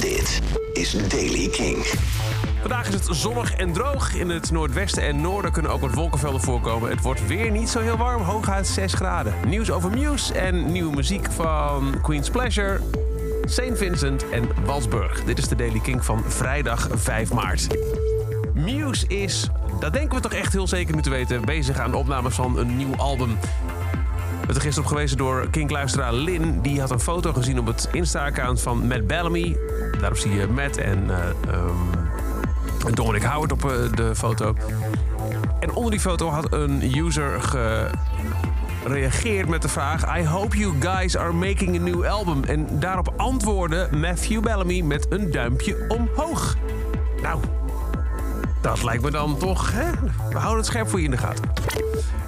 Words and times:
Dit 0.00 0.40
is 0.72 1.08
Daily 1.08 1.48
King. 1.48 1.84
Vandaag 2.60 2.88
is 2.88 2.94
het 2.94 3.08
zonnig 3.10 3.54
en 3.54 3.72
droog. 3.72 4.14
In 4.14 4.28
het 4.28 4.50
noordwesten 4.50 5.02
en 5.02 5.20
noorden 5.20 5.52
kunnen 5.52 5.70
ook 5.70 5.80
wat 5.80 5.94
wolkenvelden 5.94 6.40
voorkomen. 6.40 6.90
Het 6.90 7.02
wordt 7.02 7.26
weer 7.26 7.50
niet 7.50 7.68
zo 7.68 7.80
heel 7.80 7.96
warm, 7.96 8.22
hooguit 8.22 8.66
6 8.66 8.94
graden. 8.94 9.34
Nieuws 9.46 9.70
over 9.70 9.90
Muse 9.90 10.34
en 10.34 10.72
nieuwe 10.72 10.94
muziek 10.94 11.32
van 11.32 12.00
Queen's 12.02 12.30
Pleasure, 12.30 12.80
St. 13.44 13.70
Vincent 13.72 14.28
en 14.28 14.48
Walsburg. 14.64 15.24
Dit 15.24 15.38
is 15.38 15.48
de 15.48 15.56
Daily 15.56 15.80
King 15.80 16.04
van 16.04 16.22
vrijdag 16.26 16.88
5 16.92 17.32
maart. 17.32 17.66
Muse 18.54 19.06
is, 19.06 19.50
dat 19.80 19.92
denken 19.92 20.16
we 20.16 20.22
toch 20.22 20.32
echt 20.32 20.52
heel 20.52 20.68
zeker 20.68 21.02
te 21.02 21.10
weten, 21.10 21.44
bezig 21.44 21.78
aan 21.78 21.94
opnames 21.94 22.34
van 22.34 22.58
een 22.58 22.76
nieuw 22.76 22.96
album. 22.96 23.38
We 24.46 24.54
er 24.54 24.60
gisteren 24.60 24.82
op 24.82 24.86
gewezen 24.86 25.16
door 25.16 25.50
Kink-luisteraar 25.50 26.12
Lin. 26.12 26.60
Die 26.60 26.80
had 26.80 26.90
een 26.90 27.00
foto 27.00 27.32
gezien 27.32 27.58
op 27.58 27.66
het 27.66 27.88
Insta-account 27.92 28.60
van 28.60 28.86
Matt 28.86 29.06
Bellamy. 29.06 29.56
Daarop 30.00 30.18
zie 30.18 30.34
je 30.34 30.46
Matt 30.46 30.76
en 30.76 31.04
uh, 31.08 31.16
um, 31.54 32.94
Dominic 32.94 33.22
Howard 33.22 33.52
op 33.52 33.64
uh, 33.64 33.70
de 33.94 34.14
foto. 34.14 34.54
En 35.60 35.74
onder 35.74 35.90
die 35.90 36.00
foto 36.00 36.28
had 36.28 36.52
een 36.52 36.96
user 36.96 37.40
gereageerd 38.82 39.48
met 39.48 39.62
de 39.62 39.68
vraag... 39.68 40.18
I 40.18 40.24
hope 40.24 40.56
you 40.58 40.74
guys 40.80 41.16
are 41.16 41.32
making 41.32 41.78
a 41.78 41.82
new 41.82 42.04
album. 42.04 42.44
En 42.44 42.80
daarop 42.80 43.12
antwoordde 43.16 43.88
Matthew 43.96 44.42
Bellamy 44.42 44.80
met 44.80 45.06
een 45.08 45.30
duimpje 45.30 45.84
omhoog. 45.88 46.56
Nou, 47.22 47.40
dat 48.66 48.82
lijkt 48.82 49.02
me 49.02 49.10
dan 49.10 49.36
toch, 49.36 49.72
hè? 49.72 49.90
We 50.28 50.38
houden 50.38 50.56
het 50.56 50.66
scherp 50.66 50.88
voor 50.88 50.98
je 50.98 51.04
in 51.04 51.10
de 51.10 51.16
gaten. 51.16 51.44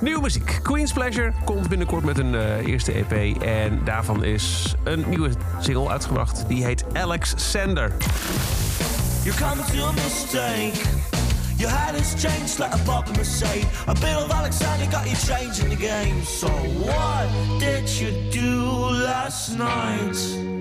Nieuwe 0.00 0.20
muziek. 0.20 0.58
Queen's 0.62 0.92
Pleasure 0.92 1.32
komt 1.44 1.68
binnenkort 1.68 2.04
met 2.04 2.18
een 2.18 2.34
uh, 2.34 2.66
eerste 2.66 2.92
EP. 2.92 3.42
En 3.42 3.80
daarvan 3.84 4.24
is 4.24 4.74
een 4.84 5.04
nieuwe 5.08 5.30
single 5.60 5.88
uitgebracht. 5.88 6.44
Die 6.48 6.64
heet 6.64 6.84
Alex 6.92 7.34
Sander. 7.36 7.92
You 9.22 9.36
come 9.36 9.62
to 9.62 9.86
a 9.86 9.92
mistake. 9.92 10.80
Your 11.56 11.76
head 11.76 11.98
has 11.98 12.14
changed 12.24 12.58
like 12.58 12.74
a 12.74 12.82
Bob 12.84 13.16
Mercedes. 13.16 13.64
A 13.88 13.92
bit 13.92 14.16
of 14.24 14.30
Alexander 14.30 14.86
got 14.90 15.04
you 15.04 15.16
changing 15.16 15.68
the 15.68 15.86
game. 15.86 16.24
So 16.24 16.48
what 16.84 17.28
did 17.58 17.98
you 17.98 18.10
do 18.30 18.90
last 18.90 19.56
night? 19.56 20.57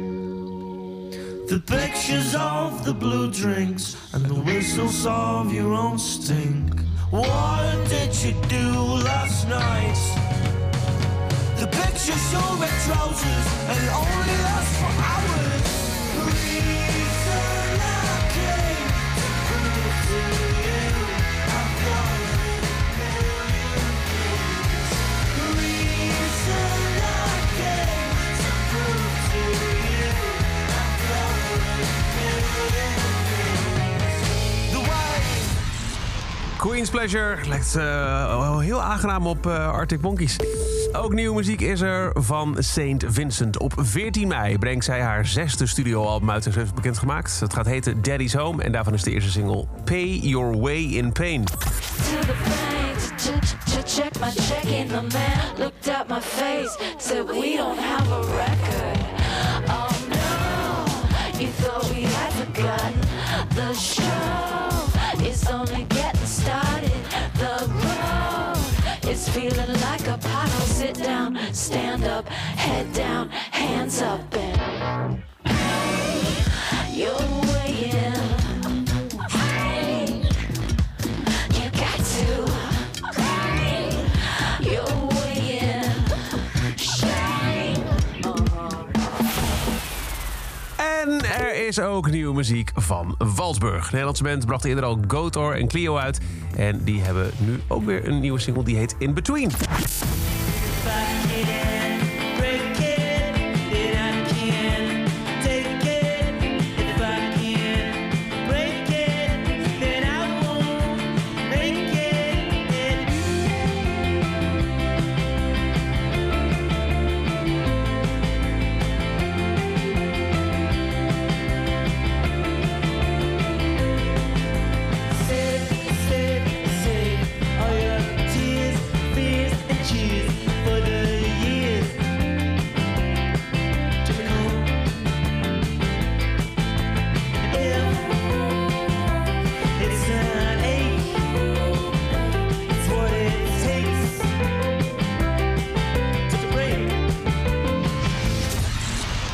The 1.48 1.60
pictures 1.62 2.36
of 2.36 2.84
the 2.84 2.94
blue 2.94 3.32
drinks 3.32 3.96
and 4.14 4.26
the 4.26 4.36
whistles 4.36 5.06
of 5.06 5.54
your 5.54 5.74
own 5.74 5.98
stink. 5.98 6.78
What 7.10 7.88
did 7.88 8.14
you 8.22 8.34
do 8.50 8.70
last 9.08 9.48
night? 9.48 9.96
The 11.58 11.68
pictures 11.68 12.34
your 12.34 12.58
red 12.60 12.78
trousers 12.84 13.48
and 13.72 13.90
only 13.96 14.38
lasts 14.44 14.78
for 14.78 14.92
hours. 15.02 15.47
Queen's 36.58 36.90
Pleasure 36.90 37.38
lijkt 37.48 37.76
uh, 37.76 38.60
heel 38.60 38.82
aangenaam 38.82 39.28
op 39.28 39.46
uh, 39.46 39.72
Arctic 39.72 40.02
Monkeys. 40.02 40.36
Ook 40.92 41.14
nieuwe 41.14 41.36
muziek 41.36 41.62
is 41.62 41.82
er 41.82 42.12
van 42.14 42.56
Saint 42.60 43.04
Vincent. 43.08 43.58
Op 43.58 43.74
14 43.78 44.28
mei 44.28 44.58
brengt 44.58 44.86
zij 44.86 45.02
haar 45.02 45.26
zesde 45.26 45.66
studioalbum 45.66 46.32
uit 46.32 46.46
en 46.46 46.52
ze 46.52 46.60
heeft 46.60 46.74
bekendgemaakt. 46.74 47.40
Het 47.40 47.54
gaat 47.54 47.66
heten 47.66 48.02
Daddy's 48.02 48.34
Home 48.34 48.64
en 48.64 48.72
daarvan 48.72 48.94
is 48.94 49.04
de 49.04 49.12
eerste 49.12 49.32
single 49.32 49.68
Pay 49.84 50.20
Your 50.22 50.58
Way 50.60 50.78
in 50.78 51.12
Pain. 51.12 51.44
check 53.86 54.20
my. 54.20 54.30
The 54.30 55.02
man 55.14 55.60
looked 55.60 55.88
at 55.88 56.10
my 56.10 56.20
face, 56.20 56.76
said 56.98 57.28
we 57.28 57.56
don't 57.56 57.80
have 57.80 58.12
a 58.12 58.22
record. 58.44 59.00
Oh 59.70 59.94
no, 60.10 61.40
you 61.40 61.48
thought 61.48 61.90
we 61.90 62.02
had 62.02 62.34
forgotten. 62.34 63.00
The 63.56 63.74
show 63.74 64.07
is 65.38 65.50
only 65.50 65.84
getting 65.90 66.26
started. 66.26 66.92
The 67.36 67.58
road 67.84 69.10
is 69.10 69.30
feeling 69.30 69.74
like 69.82 70.08
a 70.08 70.18
puddle. 70.18 70.68
Sit 70.80 70.96
down, 70.96 71.38
stand 71.54 72.04
up, 72.04 72.28
head 72.30 72.92
down, 72.94 73.30
hands 73.30 74.02
up 74.02 74.36
and 74.36 75.22
pay 75.44 76.94
your 76.94 77.47
is 91.68 91.80
ook 91.80 92.10
nieuwe 92.10 92.34
muziek 92.34 92.72
van 92.76 93.16
Walsburg. 93.18 93.84
De 93.84 93.90
Nederlandse 93.92 94.24
band 94.24 94.46
bracht 94.46 94.66
eerder 94.66 94.84
al 94.84 94.98
Gotor 95.08 95.56
en 95.56 95.68
Clio 95.68 95.98
uit. 95.98 96.20
En 96.56 96.84
die 96.84 97.02
hebben 97.02 97.32
nu 97.38 97.60
ook 97.68 97.86
weer 97.86 98.08
een 98.08 98.20
nieuwe 98.20 98.40
single 98.40 98.64
die 98.64 98.78
heet 98.78 98.96
In 99.00 99.14
Between. 99.14 99.52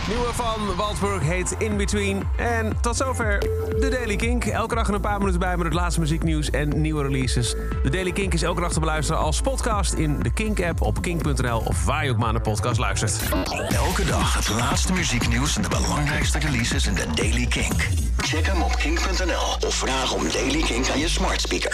Nieuwe 0.08 0.34
van 0.34 0.75
Walsburg 0.75 1.24
heet 1.24 1.56
In 1.58 1.78
Between. 1.78 2.24
En 2.38 2.78
tot 2.81 2.97
zover 2.97 3.40
de 3.80 3.88
Daily 3.91 4.16
Kink. 4.16 4.46
Elke 4.46 4.75
dag 4.75 4.88
een 4.88 5.02
paar 5.02 5.18
minuten 5.18 5.40
bij 5.40 5.58
met 5.58 5.66
het 5.66 5.74
laatste 5.74 6.00
muzieknieuws 6.00 6.50
en 6.50 6.81
nieuwe 6.81 7.03
releases. 7.03 7.56
De 7.84 7.90
Daily 7.90 8.12
Kink 8.12 8.34
is 8.34 8.42
elke 8.42 8.62
dag 8.62 8.74
te 8.74 8.80
beluisteren 8.80 9.22
als 9.22 9.42
podcast 9.42 9.94
in 9.94 10.19
de 10.19 10.34
Kink-app 10.34 10.81
op 10.81 11.02
kink.nl 11.02 11.58
of 11.58 11.86
waar 11.86 12.06
je 12.06 12.12
ook 12.12 12.18
maar 12.18 12.34
naar 12.34 12.42
podcast 12.42 12.80
luistert. 12.80 13.19
Elke 13.69 14.06
dag 14.06 14.34
het 14.34 14.50
laatste 14.50 14.94
muzieknieuws 14.94 15.56
en 15.56 15.62
de 15.62 15.69
belangrijkste 15.69 16.40
releases 16.40 16.88
in 16.88 16.94
de 16.94 17.06
Daily 17.13 17.46
Kink. 17.46 17.88
Check 18.18 18.46
hem 18.46 18.62
op 18.62 18.75
kink.nl 18.75 19.68
of 19.68 19.75
vraag 19.75 20.13
om 20.13 20.24
Daily 20.31 20.62
Kink 20.62 20.90
aan 20.90 21.00
je 21.00 21.09
smart 21.09 21.42
speaker. 21.42 21.72